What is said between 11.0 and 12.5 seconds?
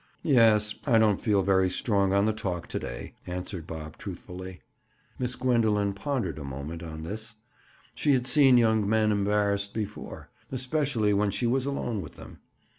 when she was alone with them.